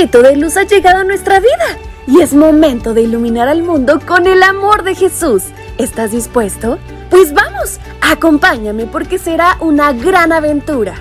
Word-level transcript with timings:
rayito 0.00 0.22
de 0.22 0.34
luz 0.34 0.56
ha 0.56 0.62
llegado 0.62 1.00
a 1.00 1.04
nuestra 1.04 1.40
vida 1.40 1.78
y 2.06 2.22
es 2.22 2.32
momento 2.32 2.94
de 2.94 3.02
iluminar 3.02 3.48
al 3.48 3.62
mundo 3.62 4.00
con 4.06 4.26
el 4.26 4.42
amor 4.42 4.82
de 4.82 4.94
Jesús. 4.94 5.42
¿Estás 5.76 6.12
dispuesto? 6.12 6.78
Pues 7.10 7.34
vamos, 7.34 7.78
acompáñame 8.00 8.86
porque 8.86 9.18
será 9.18 9.58
una 9.60 9.92
gran 9.92 10.32
aventura. 10.32 10.94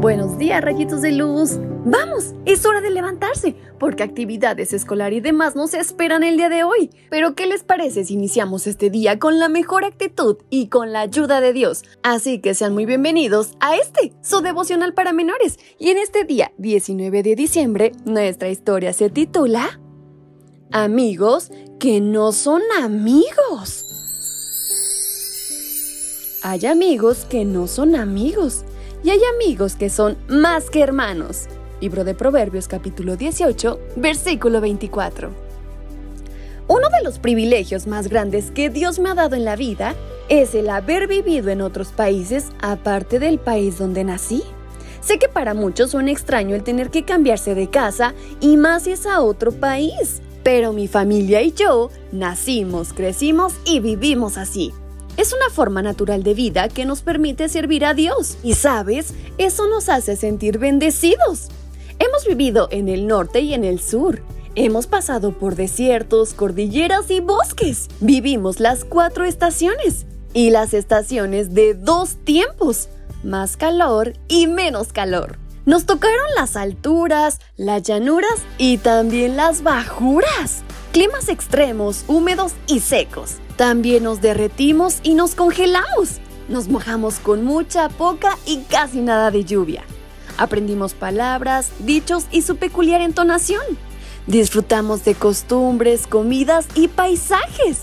Buenos 0.00 0.36
días, 0.36 0.60
rayitos 0.62 1.00
de 1.00 1.12
luz. 1.12 1.60
Vamos, 1.88 2.34
es 2.46 2.66
hora 2.66 2.80
de 2.80 2.90
levantarse, 2.90 3.54
porque 3.78 4.02
actividades 4.02 4.72
escolar 4.72 5.12
y 5.12 5.20
demás 5.20 5.54
nos 5.54 5.72
esperan 5.72 6.24
el 6.24 6.36
día 6.36 6.48
de 6.48 6.64
hoy. 6.64 6.90
Pero, 7.10 7.36
¿qué 7.36 7.46
les 7.46 7.62
parece 7.62 8.04
si 8.04 8.14
iniciamos 8.14 8.66
este 8.66 8.90
día 8.90 9.20
con 9.20 9.38
la 9.38 9.48
mejor 9.48 9.84
actitud 9.84 10.38
y 10.50 10.66
con 10.66 10.92
la 10.92 11.02
ayuda 11.02 11.40
de 11.40 11.52
Dios? 11.52 11.84
Así 12.02 12.40
que 12.40 12.54
sean 12.54 12.74
muy 12.74 12.86
bienvenidos 12.86 13.52
a 13.60 13.76
este, 13.76 14.12
su 14.20 14.40
devocional 14.40 14.94
para 14.94 15.12
menores. 15.12 15.60
Y 15.78 15.90
en 15.90 15.98
este 15.98 16.24
día, 16.24 16.50
19 16.58 17.22
de 17.22 17.36
diciembre, 17.36 17.92
nuestra 18.04 18.48
historia 18.48 18.92
se 18.92 19.08
titula 19.08 19.78
Amigos 20.72 21.52
que 21.78 22.00
no 22.00 22.32
son 22.32 22.62
amigos. 22.82 23.84
Hay 26.42 26.66
amigos 26.66 27.26
que 27.30 27.44
no 27.44 27.68
son 27.68 27.94
amigos 27.94 28.64
y 29.04 29.10
hay 29.10 29.20
amigos 29.36 29.76
que 29.76 29.88
son 29.88 30.18
más 30.26 30.68
que 30.68 30.80
hermanos. 30.80 31.46
Libro 31.80 32.04
de 32.04 32.14
Proverbios 32.14 32.68
capítulo 32.68 33.16
18, 33.16 33.78
versículo 33.96 34.62
24. 34.62 35.28
Uno 36.68 36.88
de 36.88 37.04
los 37.04 37.18
privilegios 37.18 37.86
más 37.86 38.08
grandes 38.08 38.50
que 38.50 38.70
Dios 38.70 38.98
me 38.98 39.10
ha 39.10 39.14
dado 39.14 39.36
en 39.36 39.44
la 39.44 39.56
vida 39.56 39.94
es 40.30 40.54
el 40.54 40.70
haber 40.70 41.06
vivido 41.06 41.50
en 41.50 41.60
otros 41.60 41.88
países 41.88 42.46
aparte 42.62 43.18
del 43.18 43.38
país 43.38 43.76
donde 43.76 44.04
nací. 44.04 44.42
Sé 45.02 45.18
que 45.18 45.28
para 45.28 45.52
muchos 45.52 45.90
suena 45.90 46.12
extraño 46.12 46.56
el 46.56 46.64
tener 46.64 46.90
que 46.90 47.04
cambiarse 47.04 47.54
de 47.54 47.68
casa 47.68 48.14
y 48.40 48.56
más 48.56 48.84
si 48.84 48.92
es 48.92 49.04
a 49.04 49.20
otro 49.20 49.52
país, 49.52 50.22
pero 50.42 50.72
mi 50.72 50.88
familia 50.88 51.42
y 51.42 51.52
yo 51.52 51.90
nacimos, 52.10 52.94
crecimos 52.94 53.52
y 53.66 53.80
vivimos 53.80 54.38
así. 54.38 54.72
Es 55.18 55.34
una 55.34 55.50
forma 55.50 55.82
natural 55.82 56.22
de 56.22 56.32
vida 56.32 56.68
que 56.70 56.86
nos 56.86 57.02
permite 57.02 57.48
servir 57.48 57.84
a 57.84 57.94
Dios. 57.94 58.36
Y 58.42 58.54
sabes, 58.54 59.14
eso 59.38 59.66
nos 59.66 59.88
hace 59.88 60.14
sentir 60.14 60.58
bendecidos. 60.58 61.48
Hemos 62.16 62.28
vivido 62.28 62.68
en 62.70 62.88
el 62.88 63.06
norte 63.06 63.40
y 63.40 63.52
en 63.52 63.62
el 63.62 63.78
sur. 63.78 64.22
Hemos 64.54 64.86
pasado 64.86 65.32
por 65.32 65.54
desiertos, 65.54 66.32
cordilleras 66.32 67.10
y 67.10 67.20
bosques. 67.20 67.88
Vivimos 68.00 68.58
las 68.58 68.86
cuatro 68.86 69.26
estaciones 69.26 70.06
y 70.32 70.48
las 70.48 70.72
estaciones 70.72 71.52
de 71.52 71.74
dos 71.74 72.16
tiempos, 72.24 72.88
más 73.22 73.58
calor 73.58 74.14
y 74.28 74.46
menos 74.46 74.94
calor. 74.94 75.36
Nos 75.66 75.84
tocaron 75.84 76.24
las 76.36 76.56
alturas, 76.56 77.38
las 77.58 77.82
llanuras 77.82 78.40
y 78.56 78.78
también 78.78 79.36
las 79.36 79.62
bajuras. 79.62 80.62
Climas 80.92 81.28
extremos, 81.28 82.06
húmedos 82.08 82.54
y 82.66 82.80
secos. 82.80 83.34
También 83.56 84.04
nos 84.04 84.22
derretimos 84.22 85.00
y 85.02 85.12
nos 85.12 85.34
congelamos. 85.34 86.20
Nos 86.48 86.68
mojamos 86.68 87.18
con 87.18 87.44
mucha, 87.44 87.90
poca 87.90 88.38
y 88.46 88.62
casi 88.70 89.02
nada 89.02 89.30
de 89.30 89.44
lluvia. 89.44 89.84
Aprendimos 90.38 90.94
palabras, 90.94 91.70
dichos 91.80 92.26
y 92.30 92.42
su 92.42 92.56
peculiar 92.56 93.00
entonación. 93.00 93.62
Disfrutamos 94.26 95.04
de 95.04 95.14
costumbres, 95.14 96.06
comidas 96.06 96.66
y 96.74 96.88
paisajes. 96.88 97.82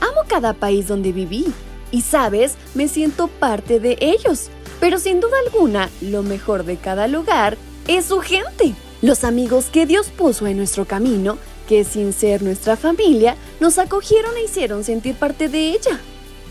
Amo 0.00 0.22
cada 0.28 0.52
país 0.52 0.88
donde 0.88 1.12
viví 1.12 1.52
y, 1.90 2.02
sabes, 2.02 2.56
me 2.74 2.88
siento 2.88 3.28
parte 3.28 3.80
de 3.80 3.96
ellos. 4.00 4.48
Pero 4.80 4.98
sin 4.98 5.20
duda 5.20 5.36
alguna, 5.46 5.90
lo 6.00 6.22
mejor 6.22 6.64
de 6.64 6.76
cada 6.76 7.08
lugar 7.08 7.56
es 7.88 8.06
su 8.06 8.20
gente. 8.20 8.74
Los 9.00 9.24
amigos 9.24 9.66
que 9.66 9.86
Dios 9.86 10.08
puso 10.08 10.46
en 10.46 10.56
nuestro 10.56 10.84
camino 10.84 11.38
que 11.72 11.84
sin 11.84 12.12
ser 12.12 12.42
nuestra 12.42 12.76
familia, 12.76 13.36
nos 13.60 13.78
acogieron 13.78 14.36
e 14.36 14.44
hicieron 14.44 14.84
sentir 14.84 15.14
parte 15.14 15.48
de 15.48 15.70
ella. 15.70 16.00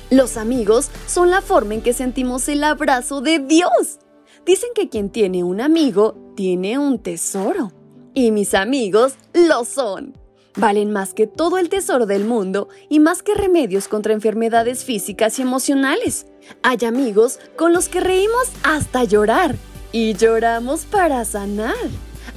Los 0.10 0.38
amigos 0.38 0.90
son 1.08 1.30
la 1.30 1.42
forma 1.42 1.76
en 1.76 1.82
que 1.82 1.94
sentimos 1.94 2.48
el 2.50 2.64
abrazo 2.64 3.22
de 3.22 3.40
Dios. 3.40 4.00
Dicen 4.46 4.70
que 4.74 4.90
quien 4.90 5.10
tiene 5.10 5.44
un 5.44 5.62
amigo 5.62 6.16
tiene 6.36 6.78
un 6.80 7.00
tesoro. 7.00 7.72
Y 8.14 8.32
mis 8.32 8.54
amigos 8.54 9.14
lo 9.34 9.64
son. 9.66 10.16
Valen 10.58 10.92
más 10.92 11.14
que 11.14 11.28
todo 11.28 11.58
el 11.58 11.70
tesoro 11.70 12.06
del 12.06 12.26
mundo 12.26 12.68
y 12.90 13.00
más 13.00 13.24
que 13.24 13.36
remedios 13.36 13.88
contra 13.88 14.14
enfermedades 14.14 14.84
físicas 14.84 15.40
y 15.40 15.44
emocionales. 15.44 16.26
Hay 16.62 16.86
amigos 16.86 17.40
con 17.56 17.72
los 17.72 17.88
que 17.88 18.02
reímos 18.02 18.50
hasta 18.64 19.04
llorar 19.06 19.56
y 19.94 20.14
lloramos 20.14 20.86
para 20.86 21.24
sanar 21.24 21.76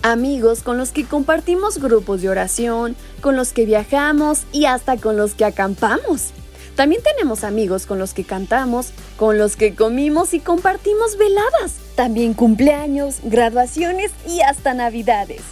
amigos 0.02 0.62
con 0.62 0.76
los 0.76 0.92
que 0.92 1.04
compartimos 1.04 1.78
grupos 1.78 2.20
de 2.22 2.28
oración, 2.28 2.94
con 3.20 3.36
los 3.36 3.52
que 3.52 3.64
viajamos 3.64 4.42
y 4.52 4.66
hasta 4.66 4.98
con 4.98 5.16
los 5.16 5.34
que 5.34 5.46
acampamos. 5.46 6.32
También 6.76 7.02
tenemos 7.02 7.44
amigos 7.44 7.86
con 7.86 7.98
los 7.98 8.14
que 8.14 8.24
cantamos, 8.24 8.90
con 9.16 9.38
los 9.38 9.56
que 9.56 9.74
comimos 9.74 10.34
y 10.34 10.40
compartimos 10.40 11.16
veladas. 11.16 11.74
También 11.94 12.34
cumpleaños, 12.34 13.18
graduaciones 13.22 14.10
y 14.26 14.40
hasta 14.40 14.74
navidades. 14.74 15.42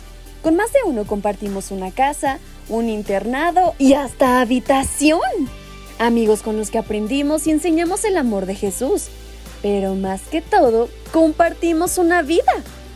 Con 0.43 0.57
más 0.57 0.73
de 0.73 0.81
uno 0.85 1.05
compartimos 1.05 1.71
una 1.71 1.93
casa, 1.93 2.39
un 2.69 2.89
internado 2.89 3.75
y 3.79 3.95
hasta 3.95 4.41
habitación. 4.41 5.21
Amigos 5.99 6.43
con 6.43 6.57
los 6.57 6.71
que 6.71 6.79
aprendimos 6.79 7.47
y 7.47 7.53
enseñamos 7.53 8.05
el 8.05 8.17
amor 8.17 8.47
de 8.47 8.57
Jesús. 8.57 9.07
Pero 9.63 9.95
más 9.95 10.23
que 10.23 10.43
todo, 10.43 10.89
compartimos 11.13 11.99
una 11.99 12.23
vida 12.23 12.53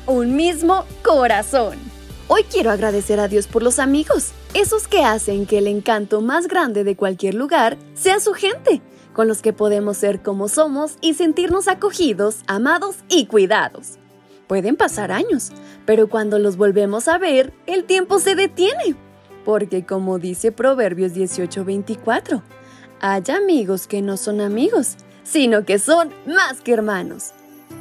un 0.06 0.36
mismo 0.36 0.84
corazón. 1.02 1.95
Hoy 2.28 2.42
quiero 2.42 2.72
agradecer 2.72 3.20
a 3.20 3.28
Dios 3.28 3.46
por 3.46 3.62
los 3.62 3.78
amigos, 3.78 4.32
esos 4.52 4.88
que 4.88 5.04
hacen 5.04 5.46
que 5.46 5.58
el 5.58 5.68
encanto 5.68 6.20
más 6.20 6.48
grande 6.48 6.82
de 6.82 6.96
cualquier 6.96 7.34
lugar 7.34 7.78
sea 7.94 8.18
su 8.18 8.32
gente, 8.32 8.82
con 9.12 9.28
los 9.28 9.42
que 9.42 9.52
podemos 9.52 9.96
ser 9.96 10.22
como 10.22 10.48
somos 10.48 10.96
y 11.00 11.14
sentirnos 11.14 11.68
acogidos, 11.68 12.38
amados 12.48 12.96
y 13.08 13.26
cuidados. 13.26 14.00
Pueden 14.48 14.74
pasar 14.74 15.12
años, 15.12 15.52
pero 15.84 16.08
cuando 16.08 16.40
los 16.40 16.56
volvemos 16.56 17.06
a 17.06 17.16
ver, 17.16 17.52
el 17.66 17.84
tiempo 17.84 18.18
se 18.18 18.34
detiene, 18.34 18.96
porque 19.44 19.86
como 19.86 20.18
dice 20.18 20.50
Proverbios 20.50 21.12
18:24, 21.14 22.42
hay 23.00 23.22
amigos 23.28 23.86
que 23.86 24.02
no 24.02 24.16
son 24.16 24.40
amigos, 24.40 24.96
sino 25.22 25.64
que 25.64 25.78
son 25.78 26.12
más 26.26 26.60
que 26.60 26.72
hermanos. 26.72 27.34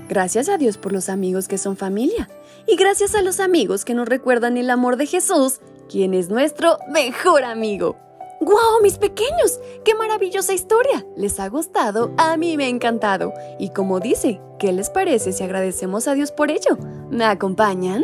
Gracias 0.07 0.49
a 0.49 0.57
Dios 0.57 0.77
por 0.77 0.91
los 0.91 1.09
amigos 1.09 1.47
que 1.47 1.57
son 1.57 1.77
familia. 1.77 2.29
Y 2.67 2.75
gracias 2.75 3.16
a 3.16 3.21
los 3.21 3.39
amigos 3.39 3.85
que 3.85 3.93
nos 3.93 4.07
recuerdan 4.07 4.57
el 4.57 4.69
amor 4.69 4.97
de 4.97 5.07
Jesús, 5.07 5.61
quien 5.89 6.13
es 6.13 6.29
nuestro 6.29 6.77
mejor 6.91 7.43
amigo. 7.43 7.95
¡Guau, 8.41 8.81
mis 8.83 8.97
pequeños! 8.97 9.59
¡Qué 9.83 9.95
maravillosa 9.95 10.53
historia! 10.53 11.05
¿Les 11.15 11.39
ha 11.39 11.49
gustado? 11.49 12.13
A 12.17 12.38
mí 12.38 12.57
me 12.57 12.65
ha 12.65 12.69
encantado. 12.69 13.33
Y 13.59 13.69
como 13.69 13.99
dice, 13.99 14.41
¿qué 14.59 14.73
les 14.73 14.89
parece 14.89 15.31
si 15.31 15.44
agradecemos 15.44 16.07
a 16.07 16.13
Dios 16.13 16.31
por 16.31 16.51
ello? 16.51 16.77
¿Me 17.09 17.25
acompañan? 17.25 18.03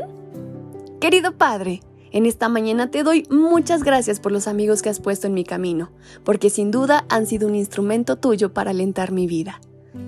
Querido 1.00 1.38
Padre, 1.38 1.82
en 2.12 2.26
esta 2.26 2.50
mañana 2.50 2.90
te 2.90 3.04
doy 3.04 3.28
muchas 3.30 3.84
gracias 3.84 4.20
por 4.20 4.32
los 4.32 4.48
amigos 4.48 4.82
que 4.82 4.90
has 4.90 5.00
puesto 5.00 5.28
en 5.28 5.34
mi 5.34 5.44
camino, 5.44 5.92
porque 6.24 6.50
sin 6.50 6.72
duda 6.72 7.06
han 7.10 7.28
sido 7.28 7.48
un 7.48 7.56
instrumento 7.56 8.16
tuyo 8.16 8.54
para 8.54 8.72
alentar 8.72 9.12
mi 9.12 9.28
vida. 9.28 9.62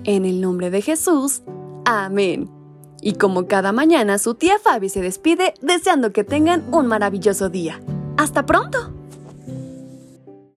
En 0.04 0.24
el 0.24 0.40
nombre 0.40 0.70
de 0.70 0.82
Jesús, 0.82 1.42
Amén. 1.84 2.50
Y 3.00 3.14
como 3.14 3.46
cada 3.46 3.72
mañana, 3.72 4.18
su 4.18 4.34
tía 4.34 4.58
Fabi 4.58 4.88
se 4.88 5.02
despide 5.02 5.54
deseando 5.60 6.12
que 6.12 6.24
tengan 6.24 6.64
un 6.72 6.86
maravilloso 6.86 7.50
día. 7.50 7.80
¡Hasta 8.16 8.46
pronto! 8.46 8.92